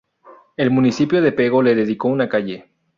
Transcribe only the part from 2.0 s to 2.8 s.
una calle.